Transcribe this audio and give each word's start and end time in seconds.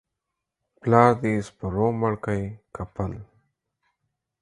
پلار 0.79 1.11
دي 1.21 1.33
سپرو 1.47 1.87
مړ 1.99 2.13
کى 2.23 2.41
که 2.75 2.83
پل؟ 2.93 3.11